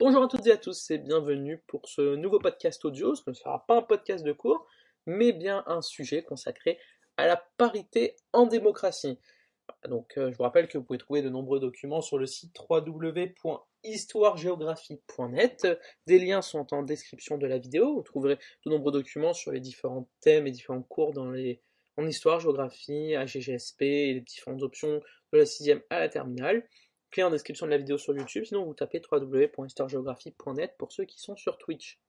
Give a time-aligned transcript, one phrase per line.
[0.00, 3.16] Bonjour à toutes et à tous et bienvenue pour ce nouveau podcast audio.
[3.16, 4.64] Ce ne sera pas un podcast de cours,
[5.06, 6.78] mais bien un sujet consacré
[7.16, 9.18] à la parité en démocratie.
[9.88, 12.56] Donc, euh, je vous rappelle que vous pouvez trouver de nombreux documents sur le site
[12.70, 15.66] www.histoiregéographie.net.
[16.06, 17.96] Des liens sont en description de la vidéo.
[17.96, 21.60] Vous trouverez de nombreux documents sur les différents thèmes et différents cours dans les...
[21.96, 25.02] en histoire, géographie, AGGSP et les différentes options
[25.32, 26.62] de la sixième à la terminale
[27.10, 31.20] clé en description de la vidéo sur YouTube, sinon vous tapez www.histoiregéographie.net pour ceux qui
[31.20, 32.00] sont sur Twitch.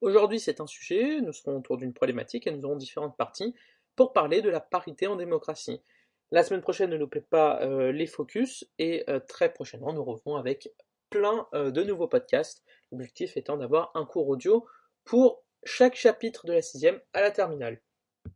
[0.00, 3.54] Aujourd'hui c'est un sujet, nous serons autour d'une problématique et nous aurons différentes parties
[3.96, 5.82] pour parler de la parité en démocratie.
[6.30, 10.36] La semaine prochaine ne loupez pas euh, les focus et euh, très prochainement nous revenons
[10.36, 10.68] avec
[11.10, 14.66] plein euh, de nouveaux podcasts, l'objectif étant d'avoir un cours audio
[15.04, 17.80] pour chaque chapitre de la sixième à la terminale.
[18.24, 18.30] Je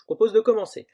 [0.00, 0.86] vous propose de commencer.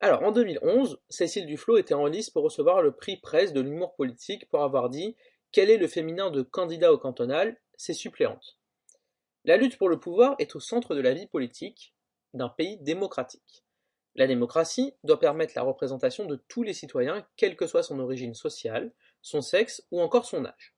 [0.00, 3.94] Alors, en 2011, Cécile Duflot était en lice pour recevoir le prix presse de l'humour
[3.94, 5.16] politique pour avoir dit
[5.52, 7.60] Quel est le féminin de candidat au cantonal?
[7.76, 8.58] C'est suppléante.
[9.44, 11.94] La lutte pour le pouvoir est au centre de la vie politique
[12.32, 13.64] d'un pays démocratique.
[14.14, 18.34] La démocratie doit permettre la représentation de tous les citoyens, quelle que soit son origine
[18.34, 20.74] sociale, son sexe ou encore son âge.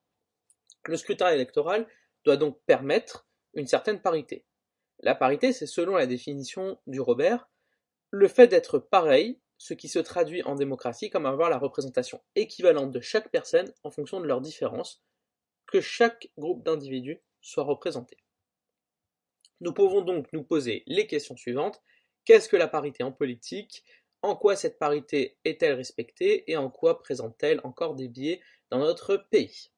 [0.85, 1.87] Le scrutin électoral
[2.25, 4.45] doit donc permettre une certaine parité.
[5.01, 7.49] La parité, c'est selon la définition du Robert,
[8.11, 12.93] le fait d'être pareil, ce qui se traduit en démocratie comme avoir la représentation équivalente
[12.93, 15.03] de chaque personne en fonction de leurs différences,
[15.67, 18.19] que chaque groupe d'individus soit représenté.
[19.61, 21.83] Nous pouvons donc nous poser les questions suivantes.
[22.25, 23.85] Qu'est-ce que la parité en politique?
[24.23, 26.51] En quoi cette parité est-elle respectée?
[26.51, 29.71] Et en quoi présente-t-elle encore des biais dans notre pays?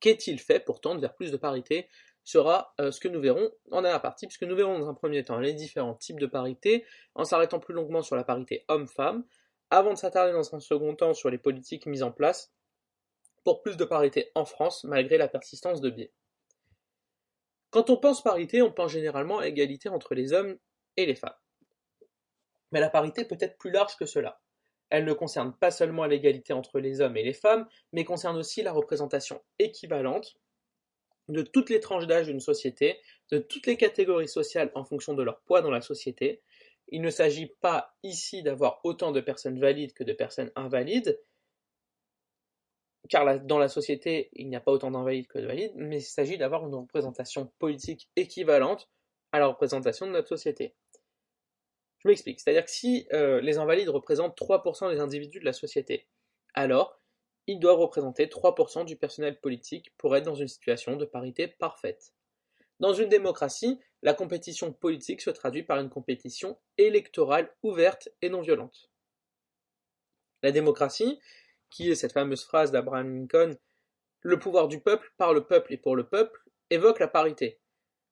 [0.00, 1.88] Qu'est-il fait pour tendre vers plus de parité?
[2.26, 5.22] Sera euh, ce que nous verrons en dernière partie, puisque nous verrons dans un premier
[5.22, 9.24] temps les différents types de parité, en s'arrêtant plus longuement sur la parité homme-femme,
[9.70, 12.52] avant de s'attarder dans un second temps sur les politiques mises en place
[13.44, 16.12] pour plus de parité en France, malgré la persistance de biais.
[17.70, 20.58] Quand on pense parité, on pense généralement à égalité entre les hommes
[20.96, 21.36] et les femmes.
[22.72, 24.40] Mais la parité peut être plus large que cela.
[24.90, 28.62] Elle ne concerne pas seulement l'égalité entre les hommes et les femmes, mais concerne aussi
[28.62, 30.36] la représentation équivalente
[31.28, 33.00] de toutes les tranches d'âge d'une société,
[33.30, 36.42] de toutes les catégories sociales en fonction de leur poids dans la société.
[36.88, 41.20] Il ne s'agit pas ici d'avoir autant de personnes valides que de personnes invalides,
[43.08, 46.02] car dans la société, il n'y a pas autant d'invalides que de valides, mais il
[46.02, 48.88] s'agit d'avoir une représentation politique équivalente
[49.32, 50.74] à la représentation de notre société.
[51.98, 56.06] Je m'explique, c'est-à-dire que si euh, les invalides représentent 3% des individus de la société,
[56.54, 57.00] alors
[57.46, 62.12] ils doivent représenter 3% du personnel politique pour être dans une situation de parité parfaite.
[62.80, 68.42] Dans une démocratie, la compétition politique se traduit par une compétition électorale ouverte et non
[68.42, 68.90] violente.
[70.42, 71.18] La démocratie,
[71.70, 73.56] qui est cette fameuse phrase d'Abraham Lincoln
[74.20, 76.40] Le pouvoir du peuple par le peuple et pour le peuple,
[76.70, 77.60] évoque la parité.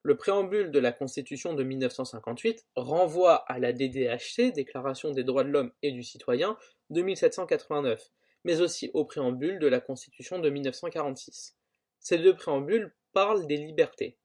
[0.03, 5.49] Le préambule de la Constitution de 1958 renvoie à la DDHC, Déclaration des droits de
[5.49, 6.59] l'homme et du citoyen,
[6.91, 8.11] de 1789,
[8.45, 11.57] mais aussi au préambule de la Constitution de 1946.
[11.99, 14.19] Ces deux préambules parlent des libertés.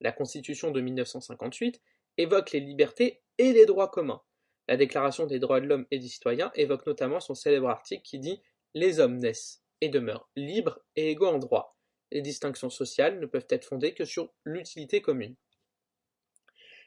[0.00, 1.80] La Constitution de 1958
[2.18, 4.22] évoque les libertés et les droits communs.
[4.68, 8.18] La Déclaration des droits de l'homme et du citoyen évoque notamment son célèbre article qui
[8.18, 8.42] dit
[8.74, 11.76] Les hommes naissent et demeurent libres et égaux en droit.
[12.12, 15.36] Les distinctions sociales ne peuvent être fondées que sur l'utilité commune.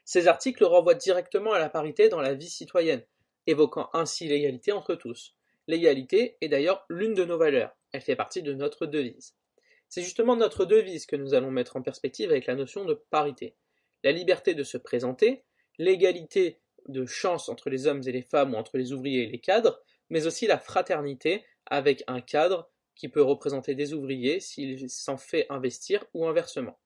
[0.04, 3.04] Ces articles renvoient directement à la parité dans la vie citoyenne,
[3.46, 5.36] évoquant ainsi l'égalité entre tous.
[5.66, 9.34] L'égalité est d'ailleurs l'une de nos valeurs, elle fait partie de notre devise.
[9.88, 13.56] C'est justement notre devise que nous allons mettre en perspective avec la notion de parité.
[14.04, 15.44] La liberté de se présenter,
[15.78, 19.40] l'égalité de chance entre les hommes et les femmes ou entre les ouvriers et les
[19.40, 25.16] cadres, mais aussi la fraternité avec un cadre qui peut représenter des ouvriers s'il s'en
[25.16, 26.78] fait investir ou inversement.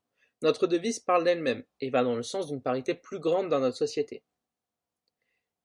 [0.43, 3.77] Notre devise parle d'elle-même et va dans le sens d'une parité plus grande dans notre
[3.77, 4.23] société.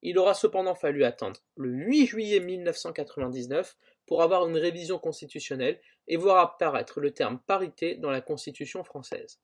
[0.02, 6.18] Il aura cependant fallu attendre le 8 juillet 1999 pour avoir une révision constitutionnelle et
[6.18, 9.40] voir apparaître le terme parité dans la Constitution française.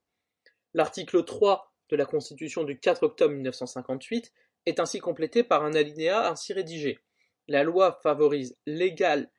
[0.74, 4.34] L'article 3 de la Constitution du 4 octobre 1958
[4.66, 7.00] est ainsi complété par un alinéa ainsi rédigé.
[7.48, 9.30] La loi favorise l'égal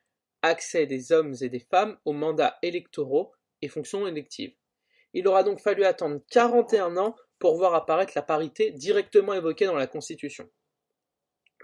[0.43, 3.33] accès des hommes et des femmes aux mandats électoraux
[3.63, 4.55] et fonctions électives.
[5.13, 9.75] Il aura donc fallu attendre 41 ans pour voir apparaître la parité directement évoquée dans
[9.75, 10.49] la Constitution.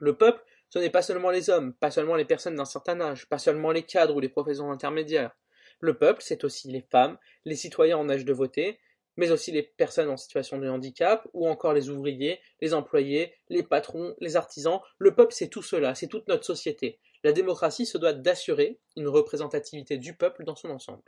[0.02, 3.28] Le peuple, ce n'est pas seulement les hommes, pas seulement les personnes d'un certain âge,
[3.28, 5.30] pas seulement les cadres ou les professions intermédiaires.
[5.78, 8.80] Le peuple, c'est aussi les femmes, les citoyens en âge de voter,
[9.16, 13.62] mais aussi les personnes en situation de handicap, ou encore les ouvriers, les employés, les
[13.62, 14.80] patrons, les artisans.
[14.98, 16.98] Le peuple, c'est tout cela, c'est toute notre société.
[17.22, 21.04] La démocratie se doit d'assurer une représentativité du peuple dans son ensemble.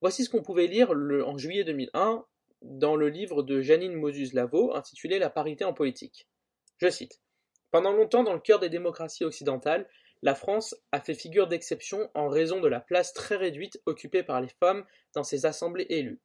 [0.00, 2.24] Voici ce qu'on pouvait lire en juillet 2001
[2.62, 6.28] dans le livre de Janine Moses-Lavaux intitulé La parité en politique.
[6.78, 7.23] Je cite
[7.74, 9.88] Pendant longtemps, dans le cœur des démocraties occidentales,
[10.22, 14.40] la France a fait figure d'exception en raison de la place très réduite occupée par
[14.40, 16.20] les femmes dans ses assemblées élues.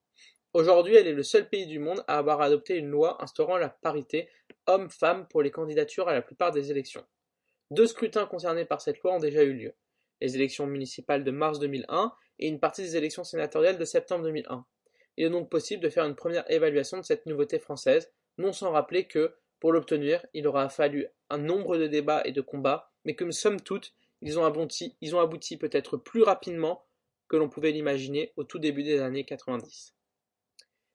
[0.54, 3.70] Aujourd'hui, elle est le seul pays du monde à avoir adopté une loi instaurant la
[3.70, 4.30] parité
[4.68, 7.04] homme-femme pour les candidatures à la plupart des élections.
[7.72, 9.74] Deux scrutins concernés par cette loi ont déjà eu lieu
[10.22, 14.68] les élections municipales de mars 2001 et une partie des élections sénatoriales de septembre 2001.
[15.18, 18.70] Il est donc possible de faire une première évaluation de cette nouveauté française, non sans
[18.70, 23.16] rappeler que, pour l'obtenir, il aura fallu un nombre de débats et de combats, mais
[23.16, 26.86] que, somme toute, ils ont abouti, abouti peut-être plus rapidement
[27.28, 29.96] que l'on pouvait l'imaginer au tout début des années 90.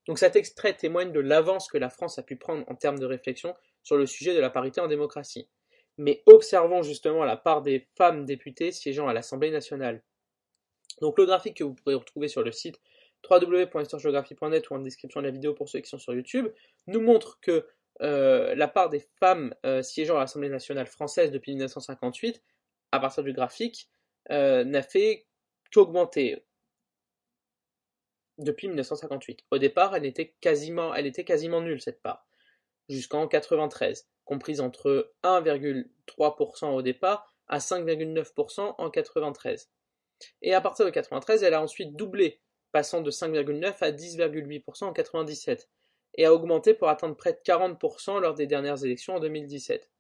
[0.06, 3.06] Donc cet extrait témoigne de l'avance que la France a pu prendre en termes de
[3.06, 5.48] réflexion sur le sujet de la parité en démocratie.
[5.96, 10.02] Mais observons justement la part des femmes députées siégeant à l'Assemblée nationale.
[11.00, 12.80] Donc le graphique que vous pourrez retrouver sur le site
[13.30, 16.48] www.histoiregeographie.net ou en description de la vidéo pour ceux qui sont sur YouTube
[16.86, 17.66] nous montre que
[18.02, 22.42] euh, la part des femmes euh, siégeant à l'Assemblée nationale française depuis 1958,
[22.92, 23.88] à partir du graphique,
[24.30, 25.26] euh, n'a fait
[25.72, 26.44] qu'augmenter
[28.38, 29.44] depuis 1958.
[29.50, 30.92] Au départ, elle était quasiment,
[31.60, 32.26] nulle cette part,
[32.88, 39.70] jusqu'en 93, comprise entre 1,3% au départ à 5,9% en 93.
[40.42, 42.40] Et à partir de 93, elle a ensuite doublé,
[42.72, 45.68] passant de 5,9 à 10,8% en 97,
[46.16, 49.90] et a augmenté pour atteindre près de 40% lors des dernières élections en 2017.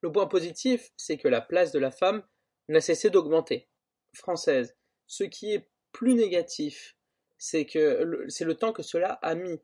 [0.00, 2.22] Le point positif, c'est que la place de la femme
[2.68, 3.68] n'a cessé d'augmenter,
[4.14, 4.76] française.
[5.06, 6.96] Ce qui est plus négatif,
[7.38, 9.60] c'est que c'est le temps que cela a mis.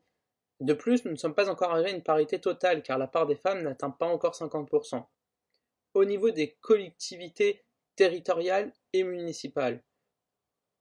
[0.59, 3.27] De plus, nous ne sommes pas encore arrivés à une parité totale, car la part
[3.27, 5.05] des femmes n'atteint pas encore 50%.
[5.93, 7.63] Au niveau des collectivités
[7.95, 9.83] territoriales et municipales,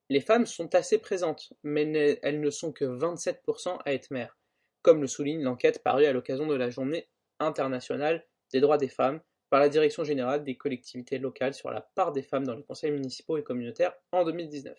[0.08, 4.36] les femmes sont assez présentes, mais elles ne sont que 27% à être mères,
[4.84, 7.08] comme le souligne l'enquête parue à l'occasion de la Journée
[7.40, 12.12] internationale des droits des femmes par la Direction générale des collectivités locales sur la part
[12.12, 14.76] des femmes dans les conseils municipaux et communautaires en 2019.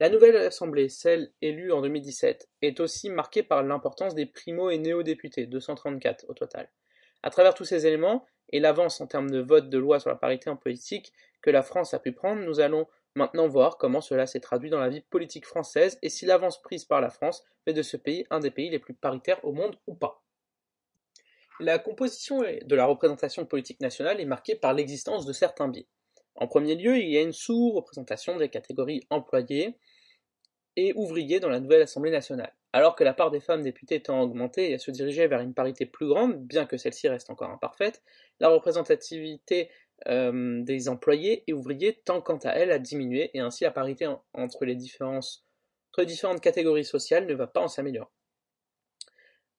[0.00, 4.78] La nouvelle Assemblée, celle élue en 2017, est aussi marquée par l'importance des primo- et
[4.78, 6.70] néo-députés, 234 au total.
[7.22, 10.16] À travers tous ces éléments, et l'avance en termes de vote de loi sur la
[10.16, 11.12] parité en politique
[11.42, 14.80] que la France a pu prendre, nous allons maintenant voir comment cela s'est traduit dans
[14.80, 18.26] la vie politique française et si l'avance prise par la France fait de ce pays
[18.30, 20.22] un des pays les plus paritaires au monde ou pas.
[21.60, 25.86] La composition de la représentation politique nationale est marquée par l'existence de certains biais.
[26.34, 29.78] En premier lieu, il y a une sous-représentation des catégories employées
[30.76, 32.52] et ouvriers dans la nouvelle Assemblée nationale.
[32.72, 35.40] Alors que la part des femmes députées tend à augmenter et à se diriger vers
[35.40, 38.02] une parité plus grande, bien que celle-ci reste encore imparfaite,
[38.40, 39.70] la représentativité
[40.08, 44.06] euh, des employés et ouvriers tend quant à elle à diminuer et ainsi la parité
[44.06, 48.08] entre, les entre les différentes catégories sociales ne va pas en s'améliorer.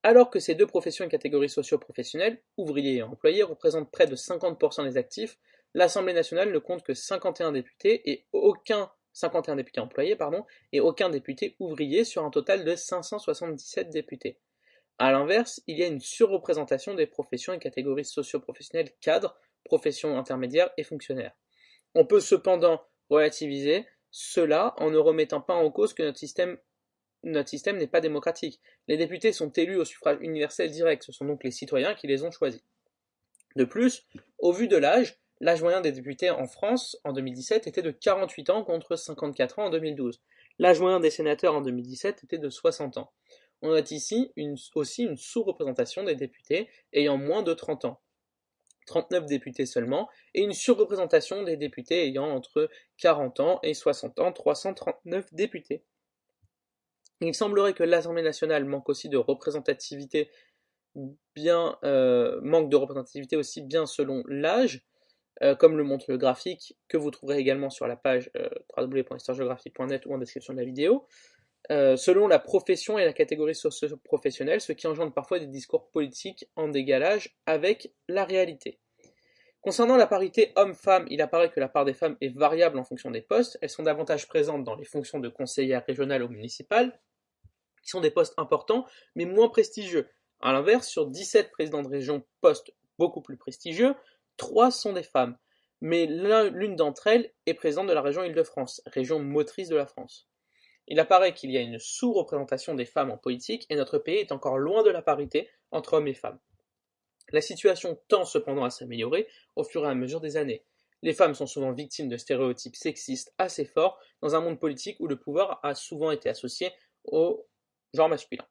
[0.04, 4.84] Alors que ces deux professions et catégories socio-professionnelles, ouvriers et employés, représentent près de 50%
[4.84, 5.40] des actifs,
[5.74, 11.10] l'Assemblée nationale ne compte que 51 députés et aucun 51 députés employés pardon, et aucun
[11.10, 14.38] député ouvrier sur un total de 577 députés.
[14.98, 20.70] A l'inverse, il y a une surreprésentation des professions et catégories socio-professionnelles cadres, professions intermédiaires
[20.78, 21.36] et fonctionnaires.
[21.94, 26.58] On peut cependant relativiser cela en ne remettant pas en cause que notre système
[27.24, 28.62] notre système n'est pas démocratique.
[28.88, 32.24] Les députés sont élus au suffrage universel direct, ce sont donc les citoyens qui les
[32.24, 32.62] ont choisis.
[33.56, 34.06] De plus,
[34.38, 38.50] au vu de l'âge, L'âge moyen des députés en France en 2017 était de 48
[38.52, 40.22] ans contre 54 ans en 2012.
[40.60, 43.12] L'âge moyen des sénateurs en 2017 était de 60 ans.
[43.62, 44.32] On note ici
[44.76, 48.00] aussi une sous-représentation des députés ayant moins de 30 ans.
[48.86, 54.32] 39 députés seulement, et une surreprésentation des députés ayant entre 40 ans et 60 ans,
[54.32, 55.84] 339 députés.
[57.22, 60.30] Il semblerait que l'Assemblée nationale manque aussi de représentativité
[61.36, 64.86] bien euh, manque de représentativité aussi bien selon l'âge,
[65.42, 70.14] euh, comme le montre le graphique, que vous trouverez également sur la page euh, ou
[70.14, 71.06] en description de la vidéo,
[71.72, 76.48] euh, selon la profession et la catégorie socio-professionnelle, ce qui engendre parfois des discours politiques
[76.56, 78.80] en dégalage avec la réalité.
[79.62, 83.10] Concernant la parité homme-femme, il apparaît que la part des femmes est variable en fonction
[83.10, 83.58] des postes.
[83.62, 87.00] Elles sont davantage présentes dans les fonctions de conseillère régionale ou municipale,
[87.82, 90.08] qui sont des postes importants, mais moins prestigieux.
[90.42, 93.96] A l'inverse, sur 17 présidents de région postes beaucoup plus prestigieux,
[94.38, 95.38] Trois sont des femmes,
[95.82, 100.28] mais l'une d'entre elles est présidente de la région Île-de-France, région motrice de la France.
[100.88, 104.32] Il apparaît qu'il y a une sous-représentation des femmes en politique et notre pays est
[104.32, 106.40] encore loin de la parité entre hommes et femmes.
[107.32, 110.64] La situation tend cependant à s'améliorer au fur et à mesure des années.
[111.02, 115.08] Les femmes sont souvent victimes de stéréotypes sexistes assez forts dans un monde politique où
[115.08, 116.72] le pouvoir a souvent été associé
[117.04, 117.48] au
[117.94, 118.46] genre masculin.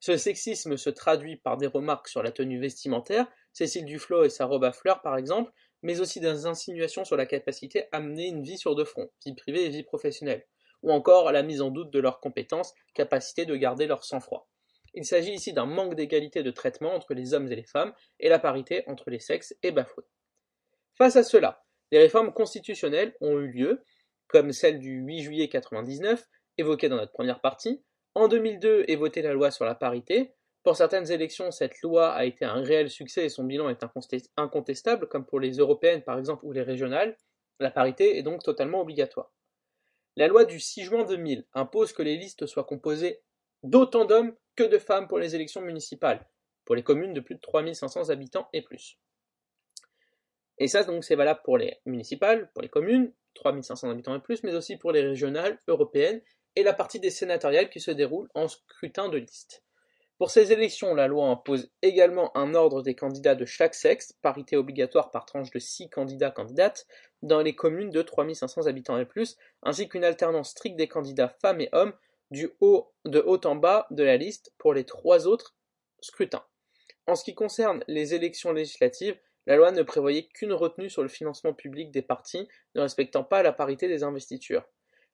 [0.00, 4.46] Ce sexisme se traduit par des remarques sur la tenue vestimentaire, Cécile Duflot et sa
[4.46, 8.42] robe à fleurs par exemple, mais aussi des insinuations sur la capacité à mener une
[8.42, 10.46] vie sur deux fronts, vie privée et vie professionnelle,
[10.82, 14.48] ou encore la mise en doute de leurs compétences, capacité de garder leur sang-froid.
[14.94, 18.28] Il s'agit ici d'un manque d'égalité de traitement entre les hommes et les femmes, et
[18.28, 20.04] la parité entre les sexes est bafouée.
[20.96, 23.84] Face à cela, des réformes constitutionnelles ont eu lieu,
[24.26, 26.26] comme celle du 8 juillet 1999,
[26.58, 27.82] évoquée dans notre première partie.
[28.14, 30.34] En 2002 est votée la loi sur la parité.
[30.64, 33.84] Pour certaines élections, cette loi a été un réel succès et son bilan est
[34.36, 37.16] incontestable, comme pour les européennes par exemple ou les régionales.
[37.60, 39.32] La parité est donc totalement obligatoire.
[40.16, 43.20] La loi du 6 juin 2000 impose que les listes soient composées
[43.62, 46.28] d'autant d'hommes que de femmes pour les élections municipales,
[46.64, 48.98] pour les communes de plus de 3500 habitants et plus.
[50.58, 54.42] Et ça, donc, c'est valable pour les municipales, pour les communes, 3500 habitants et plus,
[54.42, 56.20] mais aussi pour les régionales, européennes,
[56.56, 59.62] et la partie des sénatoriales qui se déroule en scrutin de liste.
[60.18, 64.56] Pour ces élections, la loi impose également un ordre des candidats de chaque sexe, parité
[64.56, 66.88] obligatoire par tranche de 6 candidats-candidates,
[67.22, 71.60] dans les communes de 3500 habitants et plus, ainsi qu'une alternance stricte des candidats femmes
[71.60, 71.92] et hommes
[72.30, 75.56] du haut, de haut en bas de la liste pour les trois autres
[76.00, 76.44] scrutins.
[77.06, 81.08] En ce qui concerne les élections législatives, la loi ne prévoyait qu'une retenue sur le
[81.08, 84.68] financement public des partis, ne respectant pas la parité des investitures.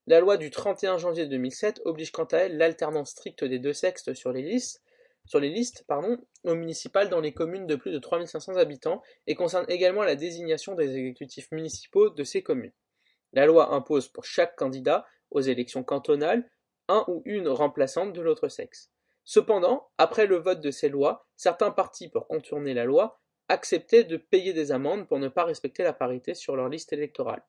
[0.07, 4.13] La loi du 31 janvier 2007 oblige quant à elle l'alternance stricte des deux sexes
[4.13, 4.83] sur les listes,
[5.25, 9.35] sur les listes pardon, aux municipales dans les communes de plus de 3500 habitants et
[9.35, 12.73] concerne également la désignation des exécutifs municipaux de ces communes.
[13.33, 16.49] La loi impose pour chaque candidat aux élections cantonales
[16.87, 18.91] un ou une remplaçante de l'autre sexe.
[19.23, 24.17] Cependant, après le vote de ces lois, certains partis, pour contourner la loi, acceptaient de
[24.17, 27.43] payer des amendes pour ne pas respecter la parité sur leur liste électorale.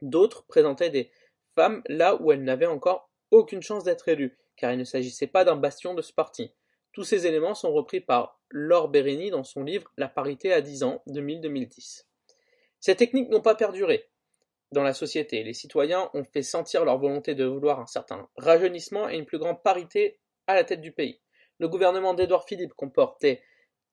[0.00, 1.12] D'autres présentaient des
[1.54, 5.44] femmes là où elles n'avaient encore aucune chance d'être élues, car il ne s'agissait pas
[5.44, 6.52] d'un bastion de ce parti.
[6.92, 10.82] Tous ces éléments sont repris par Laure Bérény dans son livre La parité à 10
[10.82, 12.04] ans, 2000-2010.
[12.80, 14.10] Ces techniques n'ont pas perduré
[14.72, 15.42] dans la société.
[15.42, 19.38] Les citoyens ont fait sentir leur volonté de vouloir un certain rajeunissement et une plus
[19.38, 21.22] grande parité à la tête du pays.
[21.58, 23.42] Le gouvernement d'Édouard Philippe comportait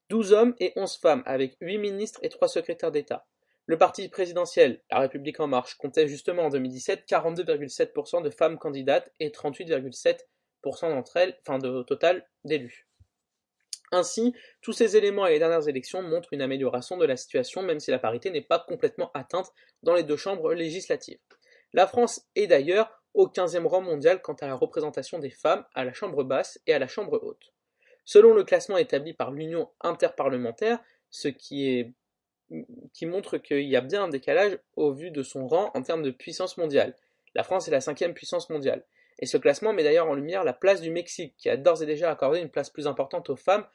[0.10, 3.28] 12 hommes et 11 femmes, avec 8 ministres et 3 secrétaires d'État.
[3.66, 9.14] Le parti présidentiel, La République en marche, comptait justement en 2017 42,7% de femmes candidates
[9.20, 12.89] et 38,7% d'entre elles, enfin de total d'élus.
[13.92, 17.80] Ainsi, tous ces éléments et les dernières élections montrent une amélioration de la situation, même
[17.80, 19.52] si la parité n'est pas complètement atteinte
[19.84, 21.20] dans les deux chambres législatives.
[21.74, 25.84] La France est d'ailleurs au 15e rang mondial quant à la représentation des femmes à
[25.84, 27.54] la chambre basse et à la chambre haute.
[28.06, 30.80] Selon le classement établi par l'Union interparlementaire,
[31.10, 31.94] ce qui,
[33.04, 36.12] montre qu'il y a bien un décalage au vu de son rang en termes de
[36.12, 36.96] puissance mondiale.
[37.36, 38.84] La France est la cinquième puissance mondiale.
[39.20, 41.86] Et ce classement met d'ailleurs en lumière la place du Mexique, qui a d'ores et
[41.86, 43.68] déjà accordé une place plus importante aux femmes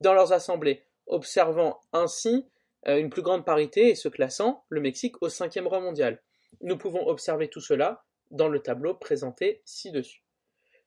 [0.00, 2.48] dans leurs assemblées, observant ainsi
[2.88, 6.22] euh, une plus grande parité et se classant le Mexique au cinquième rang mondial.
[6.60, 10.22] Nous pouvons observer tout cela dans le tableau présenté ci-dessus.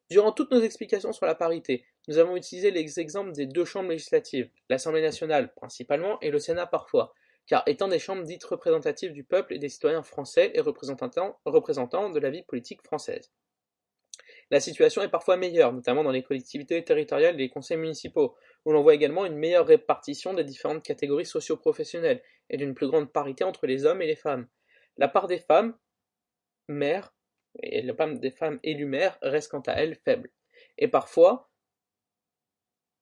[0.10, 3.89] Durant toutes nos explications sur la parité, nous avons utilisé les exemples des deux chambres
[3.89, 7.13] législatives, l'Assemblée nationale principalement et le Sénat parfois,
[7.48, 12.10] car étant des chambres dites représentatives du peuple et des citoyens français et représentants, représentants
[12.10, 13.31] de la vie politique française.
[14.52, 18.72] La situation est parfois meilleure, notamment dans les collectivités territoriales et les conseils municipaux, où
[18.72, 23.44] l'on voit également une meilleure répartition des différentes catégories socio-professionnelles et d'une plus grande parité
[23.44, 24.48] entre les hommes et les femmes.
[24.98, 25.75] La part des femmes,
[26.68, 27.14] mères,
[27.64, 30.30] et la part des femmes élues maires reste quant à elle faible.
[30.78, 31.50] Et parfois,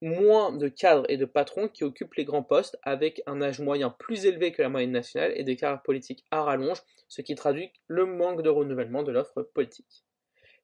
[0.02, 3.90] moins de cadres et de patrons qui occupent les grands postes avec un âge moyen
[3.90, 7.72] plus élevé que la moyenne nationale et des carrières politiques à rallonge, ce qui traduit
[7.88, 10.06] le manque de renouvellement de l'offre politique.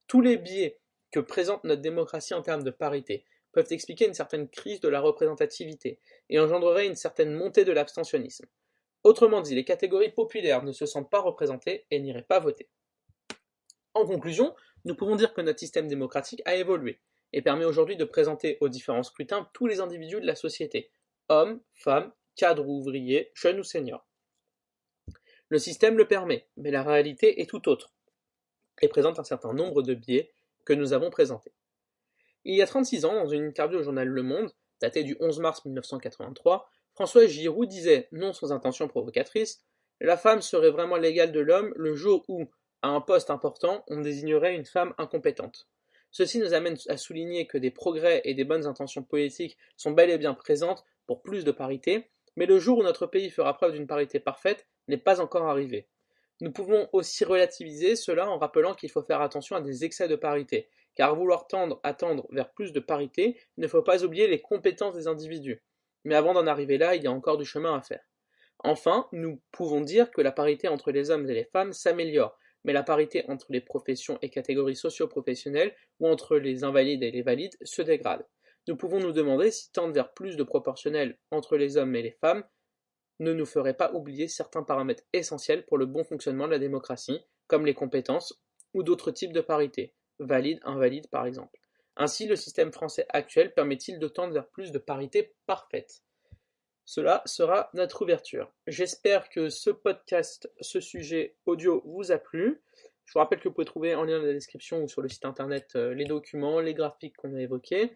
[0.09, 0.79] Tous les biais
[1.11, 5.01] que présente notre démocratie en termes de parité peuvent expliquer une certaine crise de la
[5.01, 5.99] représentativité
[6.29, 8.47] et engendreraient une certaine montée de l'abstentionnisme.
[9.03, 12.67] Autrement dit, les catégories populaires ne se sentent pas représentées et n'iraient pas voter.
[13.93, 16.99] En conclusion, nous pouvons dire que notre système démocratique a évolué
[17.31, 20.89] et permet aujourd'hui de présenter aux différents scrutins tous les individus de la société,
[21.27, 24.07] hommes, femmes, cadres ou ouvriers, jeunes ou seniors.
[25.49, 27.93] Le système le permet, mais la réalité est tout autre,
[28.81, 30.31] et présente un certain nombre de biais
[30.65, 31.51] que nous avons présentés.
[32.45, 35.39] Il y a 36 ans, dans une interview au journal Le Monde, datée du 11
[35.39, 39.63] mars 1983, François Giroud disait, non sans intention provocatrice,
[40.01, 42.50] La femme serait vraiment l'égale de l'homme le jour où,
[42.81, 45.67] à un poste important, on désignerait une femme incompétente.
[46.12, 50.09] Ceci nous amène à souligner que des progrès et des bonnes intentions politiques sont bel
[50.09, 53.74] et bien présentes pour plus de parité, Mais le jour où notre pays fera preuve
[53.74, 55.88] d'une parité parfaite n'est pas encore arrivé.
[56.41, 60.15] Nous pouvons aussi relativiser cela en rappelant qu'il faut faire attention à des excès de
[60.15, 64.41] parité, car vouloir tendre à tendre vers plus de parité, ne faut pas oublier les
[64.41, 65.62] compétences des individus.
[66.05, 68.03] Mais avant d'en arriver là, il y a encore du chemin à faire.
[68.63, 72.74] Enfin, nous pouvons dire que la parité entre les hommes et les femmes s'améliore, mais
[72.74, 77.58] la parité entre les professions et catégories socio-professionnelles ou entre les invalides et les valides
[77.62, 78.25] se dégrade.
[78.67, 82.17] Nous pouvons nous demander si tendre vers plus de proportionnel entre les hommes et les
[82.19, 82.43] femmes
[83.19, 87.19] ne nous ferait pas oublier certains paramètres essentiels pour le bon fonctionnement de la démocratie,
[87.47, 88.41] comme les compétences
[88.73, 91.59] ou d'autres types de parité, valide, invalide par exemple.
[91.97, 96.01] Ainsi, le système français actuel permet-il de tendre vers plus de parité parfaite?
[96.85, 98.51] Cela sera notre ouverture.
[98.65, 102.61] J'espère que ce podcast, ce sujet audio vous a plu.
[103.05, 105.09] Je vous rappelle que vous pouvez trouver en lien dans la description ou sur le
[105.09, 107.95] site internet euh, les documents, les graphiques qu'on a évoqués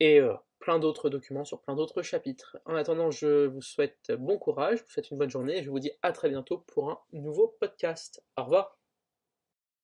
[0.00, 2.56] et euh, plein d'autres documents sur plein d'autres chapitres.
[2.64, 5.68] En attendant, je vous souhaite bon courage, je vous souhaite une bonne journée et je
[5.68, 8.24] vous dis à très bientôt pour un nouveau podcast.
[8.38, 8.83] Au revoir